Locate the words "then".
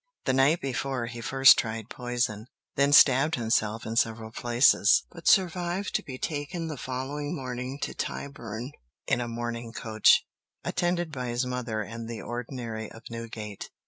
2.75-2.91